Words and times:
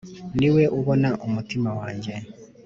n 0.31 0.33
niwe 0.39 0.63
ubona 0.79 1.09
umutima 1.27 1.69
wanjye 1.79 2.13